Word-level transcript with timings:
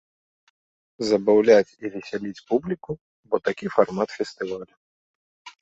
Забаўляць 1.09 1.75
і 1.83 1.93
весяліць 1.95 2.43
публіку, 2.53 2.91
бо 3.31 3.35
такі 3.49 3.65
фармат 3.77 4.09
фестывалю. 4.19 4.73